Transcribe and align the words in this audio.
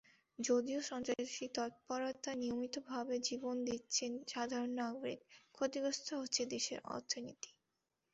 যদিও 0.39 0.79
সন্ত্রাসী 0.83 1.45
তৎপরতায় 1.55 2.39
নিয়মিতভাবে 2.41 3.15
জীবন 3.27 3.55
দিচ্ছে 3.67 4.03
সাধারণ 4.27 4.71
নাগরিক, 4.81 5.19
ক্ষতিগ্রস্ত 5.55 6.07
হচ্ছে 6.21 6.41
দেশের 6.53 6.79
অর্থনীতি। 6.91 7.49